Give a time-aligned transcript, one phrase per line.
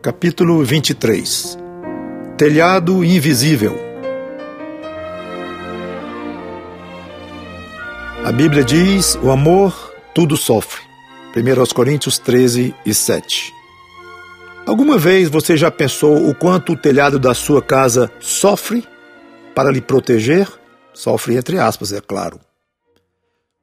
[0.00, 1.58] Capítulo 23
[2.36, 3.92] Telhado Invisível
[8.24, 10.80] A Bíblia diz: o amor tudo sofre.
[11.36, 13.52] 1 Coríntios 13 e 7.
[14.64, 18.86] Alguma vez você já pensou o quanto o telhado da sua casa sofre
[19.54, 20.48] para lhe proteger?
[20.94, 22.38] Sofre entre aspas, é claro.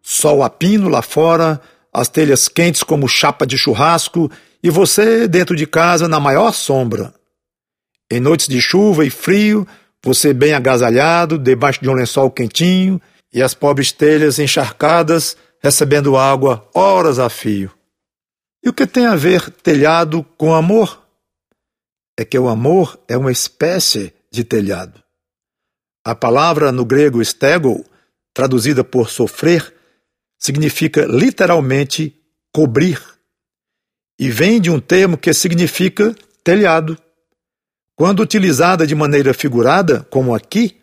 [0.01, 1.61] Sol a pino lá fora,
[1.93, 4.29] as telhas quentes como chapa de churrasco
[4.61, 7.13] e você dentro de casa na maior sombra.
[8.11, 9.67] Em noites de chuva e frio,
[10.03, 13.01] você bem agasalhado, debaixo de um lençol quentinho,
[13.33, 17.71] e as pobres telhas encharcadas, recebendo água horas a fio.
[18.63, 21.05] E o que tem a ver telhado com amor?
[22.17, 25.01] É que o amor é uma espécie de telhado.
[26.03, 27.85] A palavra no grego stego,
[28.33, 29.73] traduzida por sofrer,
[30.37, 32.15] significa literalmente
[32.53, 33.01] cobrir
[34.19, 36.97] e vem de um termo que significa telhado.
[37.95, 40.77] Quando utilizada de maneira figurada, como aqui,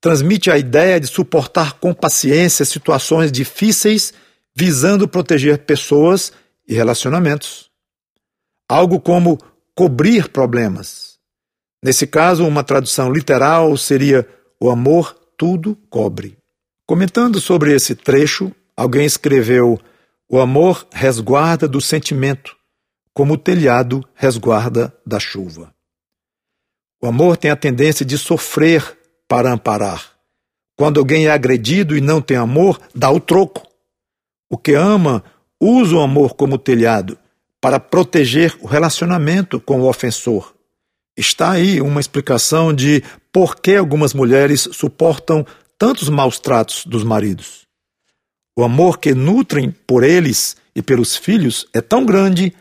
[0.00, 4.14] transmite a ideia de suportar com paciência situações difíceis,
[4.56, 6.32] visando proteger pessoas
[6.66, 7.70] e relacionamentos.
[8.68, 9.38] Algo como
[9.74, 11.18] cobrir problemas.
[11.82, 14.26] Nesse caso, uma tradução literal seria:
[14.60, 16.36] o amor tudo cobre.
[16.86, 19.78] Comentando sobre esse trecho, alguém escreveu:
[20.28, 22.57] o amor resguarda do sentimento,
[23.18, 25.74] como o telhado resguarda da chuva.
[27.02, 30.12] O amor tem a tendência de sofrer para amparar.
[30.76, 33.66] Quando alguém é agredido e não tem amor, dá o troco.
[34.48, 35.24] O que ama
[35.60, 37.18] usa o amor como telhado
[37.60, 40.54] para proteger o relacionamento com o ofensor.
[41.16, 45.44] Está aí uma explicação de por que algumas mulheres suportam
[45.76, 47.66] tantos maus tratos dos maridos.
[48.56, 52.54] O amor que nutrem por eles e pelos filhos é tão grande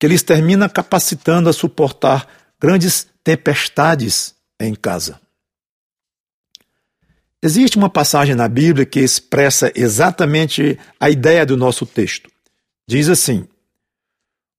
[0.00, 2.26] que lhes termina capacitando a suportar
[2.58, 5.20] grandes tempestades em casa.
[7.42, 12.30] Existe uma passagem na Bíblia que expressa exatamente a ideia do nosso texto.
[12.88, 13.46] Diz assim: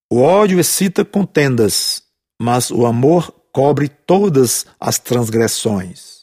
[0.09, 2.03] O ódio excita contendas,
[2.39, 6.21] mas o amor cobre todas as transgressões.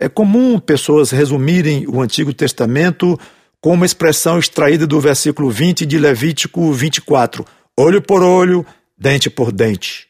[0.00, 3.18] É comum pessoas resumirem o Antigo Testamento
[3.60, 7.46] com uma expressão extraída do versículo 20 de Levítico 24:
[7.78, 8.64] olho por olho,
[8.96, 10.08] dente por dente.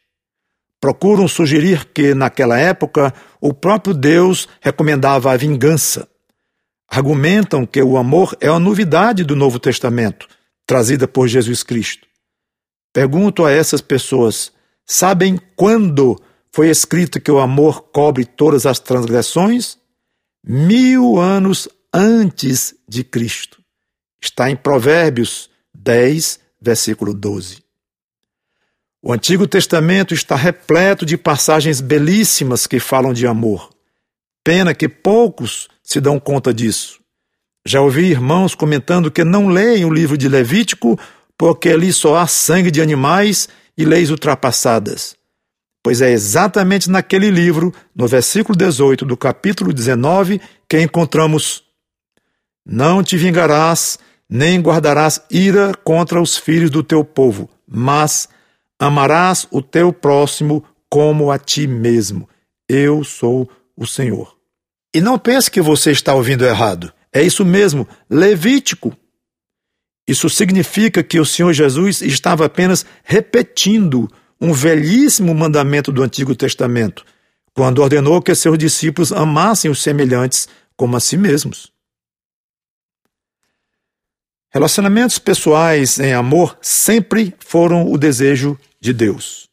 [0.80, 6.08] Procuram sugerir que, naquela época, o próprio Deus recomendava a vingança.
[6.88, 10.28] Argumentam que o amor é a novidade do Novo Testamento,
[10.66, 12.06] trazida por Jesus Cristo.
[12.92, 14.52] Pergunto a essas pessoas:
[14.86, 16.20] sabem quando
[16.52, 19.78] foi escrito que o amor cobre todas as transgressões?
[20.42, 23.60] Mil anos antes de Cristo.
[24.22, 27.62] Está em Provérbios 10, versículo 12.
[29.02, 33.70] O Antigo Testamento está repleto de passagens belíssimas que falam de amor.
[34.42, 37.00] Pena que poucos se dão conta disso.
[37.64, 40.98] Já ouvi irmãos comentando que não leem o livro de Levítico
[41.38, 45.16] porque ali só há sangue de animais e leis ultrapassadas.
[45.82, 51.62] Pois é exatamente naquele livro, no versículo 18 do capítulo 19, que encontramos:
[52.64, 53.98] Não te vingarás
[54.28, 58.28] nem guardarás ira contra os filhos do teu povo, mas
[58.78, 62.28] amarás o teu próximo como a ti mesmo.
[62.68, 64.36] Eu sou o Senhor.
[64.94, 66.92] E não pense que você está ouvindo errado.
[67.12, 68.96] É isso mesmo, Levítico.
[70.08, 74.10] Isso significa que o Senhor Jesus estava apenas repetindo
[74.40, 77.04] um velhíssimo mandamento do Antigo Testamento,
[77.54, 81.72] quando ordenou que seus discípulos amassem os semelhantes como a si mesmos.
[84.56, 89.50] Relacionamentos pessoais em amor sempre foram o desejo de Deus.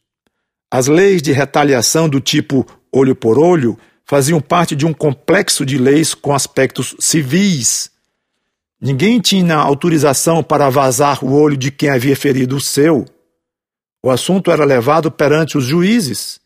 [0.70, 5.76] As leis de retaliação do tipo olho por olho faziam parte de um complexo de
[5.76, 7.90] leis com aspectos civis.
[8.80, 13.04] Ninguém tinha autorização para vazar o olho de quem havia ferido o seu.
[14.02, 16.40] O assunto era levado perante os juízes,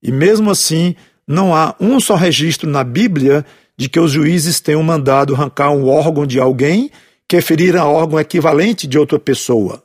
[0.00, 0.94] e mesmo assim
[1.26, 3.44] não há um só registro na Bíblia
[3.76, 6.92] de que os juízes tenham mandado arrancar um órgão de alguém
[7.28, 9.82] que ferir a órgão equivalente de outra pessoa.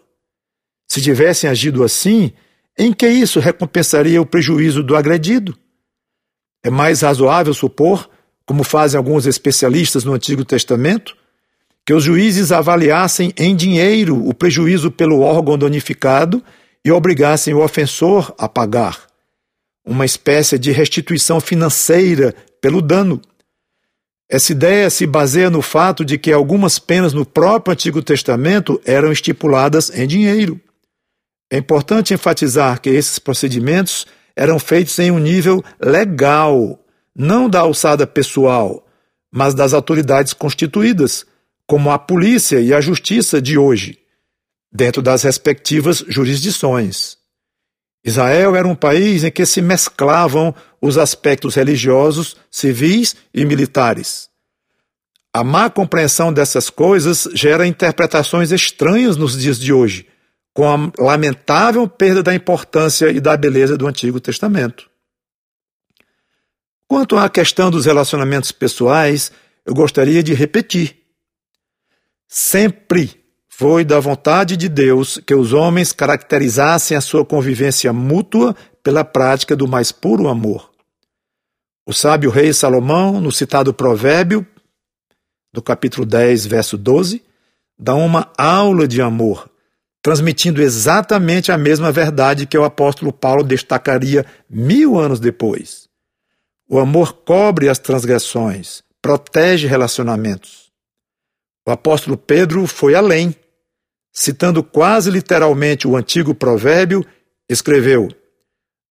[0.87, 2.33] Se tivessem agido assim,
[2.77, 5.57] em que isso recompensaria o prejuízo do agredido?
[6.63, 8.09] É mais razoável supor,
[8.45, 11.15] como fazem alguns especialistas no Antigo Testamento,
[11.85, 16.43] que os juízes avaliassem em dinheiro o prejuízo pelo órgão danificado
[16.83, 19.07] e obrigassem o ofensor a pagar,
[19.85, 23.21] uma espécie de restituição financeira pelo dano.
[24.29, 29.11] Essa ideia se baseia no fato de que algumas penas no próprio Antigo Testamento eram
[29.11, 30.61] estipuladas em dinheiro.
[31.51, 34.05] É importante enfatizar que esses procedimentos
[34.35, 36.79] eram feitos em um nível legal,
[37.15, 38.85] não da alçada pessoal,
[39.31, 41.25] mas das autoridades constituídas,
[41.65, 43.97] como a polícia e a justiça de hoje,
[44.71, 47.18] dentro das respectivas jurisdições.
[48.03, 54.29] Israel era um país em que se mesclavam os aspectos religiosos, civis e militares.
[55.33, 60.07] A má compreensão dessas coisas gera interpretações estranhas nos dias de hoje,
[60.53, 64.89] com a lamentável perda da importância e da beleza do Antigo Testamento.
[66.87, 69.31] Quanto à questão dos relacionamentos pessoais,
[69.63, 70.97] eu gostaria de repetir.
[72.27, 73.18] Sempre
[73.59, 79.53] foi da vontade de Deus que os homens caracterizassem a sua convivência mútua pela prática
[79.53, 80.71] do mais puro amor.
[81.85, 84.47] O sábio rei Salomão, no citado provérbio,
[85.51, 87.21] do capítulo 10, verso 12,
[87.77, 89.49] dá uma aula de amor,
[90.01, 95.89] transmitindo exatamente a mesma verdade que o apóstolo Paulo destacaria mil anos depois.
[96.65, 100.71] O amor cobre as transgressões, protege relacionamentos.
[101.67, 103.35] O apóstolo Pedro foi além.
[104.19, 107.05] Citando quase literalmente o antigo provérbio,
[107.47, 108.09] escreveu: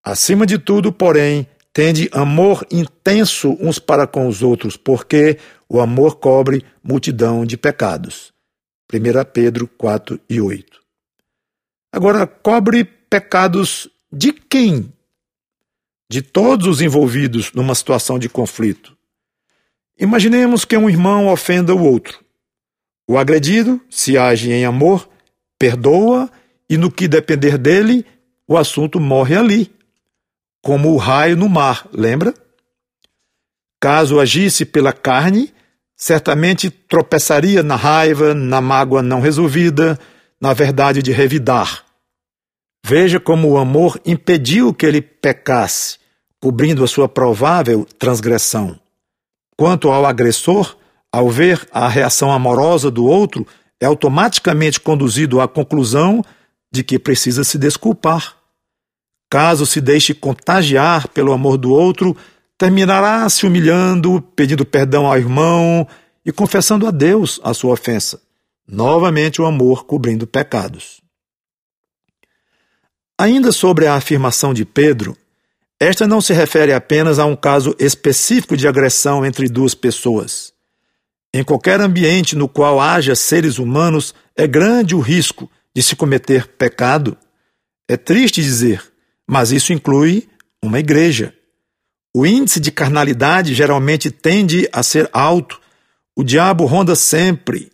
[0.02, 5.36] Acima de tudo, porém, tende amor intenso uns para com os outros, porque
[5.68, 8.32] o amor cobre multidão de pecados.
[8.90, 8.98] 1
[9.30, 10.80] Pedro 4 e 8.
[11.92, 14.90] Agora, cobre pecados de quem?
[16.10, 18.96] De todos os envolvidos numa situação de conflito.
[20.00, 22.18] Imaginemos que um irmão ofenda o outro.
[23.06, 25.06] O agredido, se age em amor,
[25.58, 26.30] perdoa
[26.68, 28.06] e, no que depender dele,
[28.46, 29.78] o assunto morre ali
[30.62, 32.34] como o raio no mar, lembra?
[33.80, 35.52] Caso agisse pela carne,
[35.96, 39.98] certamente tropeçaria na raiva, na mágoa não resolvida,
[40.40, 41.84] na verdade de revidar.
[42.84, 45.98] Veja como o amor impediu que ele pecasse,
[46.40, 48.78] cobrindo a sua provável transgressão.
[49.56, 50.76] Quanto ao agressor,
[51.10, 53.46] ao ver a reação amorosa do outro,
[53.80, 56.22] é automaticamente conduzido à conclusão
[56.70, 58.36] de que precisa se desculpar.
[59.30, 62.16] Caso se deixe contagiar pelo amor do outro,
[62.56, 65.86] terminará se humilhando, pedindo perdão ao irmão
[66.24, 68.20] e confessando a Deus a sua ofensa.
[68.66, 71.00] Novamente o amor cobrindo pecados.
[73.18, 75.16] Ainda sobre a afirmação de Pedro,
[75.80, 80.52] esta não se refere apenas a um caso específico de agressão entre duas pessoas.
[81.32, 86.46] Em qualquer ambiente no qual haja seres humanos, é grande o risco de se cometer
[86.46, 87.16] pecado.
[87.88, 88.82] É triste dizer,
[89.26, 90.28] mas isso inclui
[90.62, 91.34] uma igreja.
[92.14, 95.60] O índice de carnalidade geralmente tende a ser alto.
[96.16, 97.70] O diabo ronda sempre,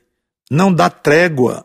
[0.51, 1.65] não dá trégua.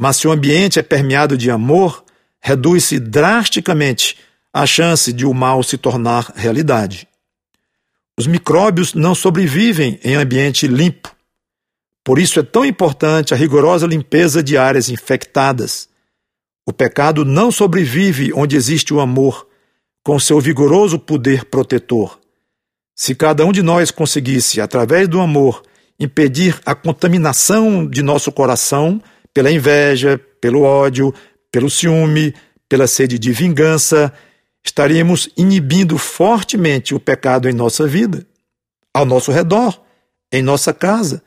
[0.00, 2.04] Mas se o ambiente é permeado de amor,
[2.40, 4.18] reduz-se drasticamente
[4.52, 7.08] a chance de o mal se tornar realidade.
[8.18, 11.14] Os micróbios não sobrevivem em ambiente limpo.
[12.04, 15.88] Por isso é tão importante a rigorosa limpeza de áreas infectadas.
[16.66, 19.46] O pecado não sobrevive onde existe o amor,
[20.02, 22.18] com seu vigoroso poder protetor.
[22.92, 25.62] Se cada um de nós conseguisse, através do amor,
[26.00, 29.00] impedir a contaminação de nosso coração
[29.32, 31.14] pela inveja, pelo ódio,
[31.52, 32.34] pelo ciúme,
[32.68, 34.12] pela sede de vingança,
[34.64, 38.26] estaríamos inibindo fortemente o pecado em nossa vida,
[38.92, 39.80] ao nosso redor,
[40.32, 41.22] em nossa casa,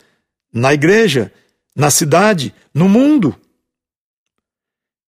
[0.54, 1.32] na igreja,
[1.76, 3.36] na cidade, no mundo.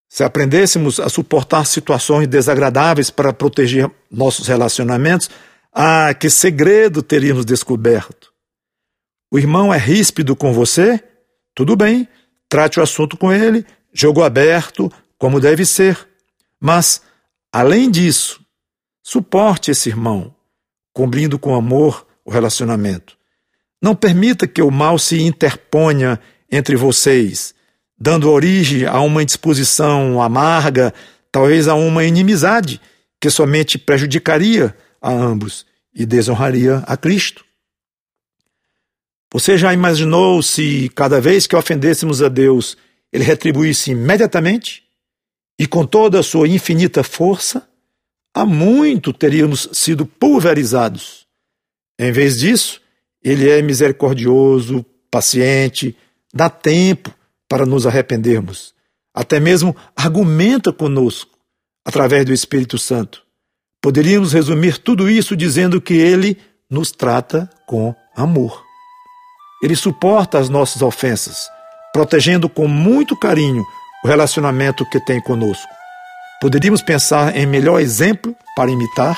[0.10, 5.30] Se aprendêssemos a suportar situações desagradáveis para proteger nossos relacionamentos,
[5.74, 8.32] ah, que segredo teríamos descoberto!
[9.32, 11.04] O irmão é ríspido com você?
[11.56, 12.08] Tudo bem,
[12.48, 16.08] trate o assunto com ele, jogo aberto, como deve ser.
[16.60, 17.02] Mas,
[17.54, 18.44] além disso,
[19.02, 20.36] suporte esse irmão,
[20.92, 23.16] cobrindo com amor o relacionamento.
[23.82, 26.20] Não permita que o mal se interponha
[26.52, 27.56] entre vocês
[28.04, 30.94] dando origem a uma indisposição amarga,
[31.32, 32.82] talvez a uma inimizade
[33.22, 37.46] que somente prejudicaria a ambos e desonraria a Cristo.
[39.32, 42.76] Você já imaginou se cada vez que ofendêssemos a Deus,
[43.10, 44.83] ele retribuísse imediatamente
[45.64, 47.66] e com toda a sua infinita força?
[48.34, 51.26] Há muito teríamos sido pulverizados.
[51.98, 52.82] Em vez disso,
[53.24, 55.96] ele é misericordioso, paciente,
[56.34, 57.16] dá tempo
[57.48, 58.74] para nos arrependermos.
[59.14, 61.32] Até mesmo argumenta conosco
[61.86, 63.24] através do Espírito Santo.
[63.82, 66.38] Poderíamos resumir tudo isso dizendo que ele
[66.70, 68.62] nos trata com amor.
[69.64, 71.48] Ele suporta as nossas ofensas,
[71.94, 73.64] protegendo com muito carinho
[74.04, 75.68] o relacionamento que tem conosco.
[76.42, 79.18] Poderíamos pensar em melhor exemplo para imitar?